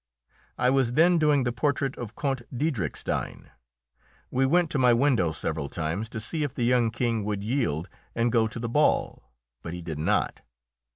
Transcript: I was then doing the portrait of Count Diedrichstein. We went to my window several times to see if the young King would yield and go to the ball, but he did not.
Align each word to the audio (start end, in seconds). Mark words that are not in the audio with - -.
I 0.57 0.71
was 0.71 0.93
then 0.93 1.19
doing 1.19 1.43
the 1.43 1.51
portrait 1.51 1.95
of 1.95 2.15
Count 2.15 2.41
Diedrichstein. 2.51 3.51
We 4.31 4.47
went 4.47 4.71
to 4.71 4.79
my 4.79 4.93
window 4.93 5.31
several 5.31 5.69
times 5.69 6.09
to 6.09 6.19
see 6.19 6.41
if 6.41 6.55
the 6.55 6.63
young 6.65 6.89
King 6.89 7.23
would 7.23 7.43
yield 7.43 7.87
and 8.15 8.31
go 8.31 8.47
to 8.47 8.59
the 8.59 8.67
ball, 8.67 9.31
but 9.61 9.73
he 9.75 9.81
did 9.83 9.99
not. 9.99 10.41